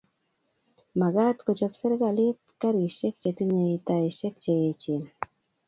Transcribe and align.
Magat 0.99 1.37
kochob 1.49 1.73
serkalit 1.79 2.37
garisiek 2.61 3.15
tinyei 3.37 3.77
taisiek 3.87 4.35
che 4.43 4.51
eechen 4.63 5.03